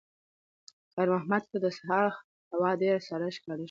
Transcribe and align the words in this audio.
خیر 0.93 1.07
محمد 1.13 1.43
ته 1.49 1.57
د 1.65 1.67
سهار 1.77 2.09
هوا 2.51 2.71
ډېره 2.81 2.99
سړه 3.07 3.27
ښکاره 3.35 3.53
شوه. 3.55 3.55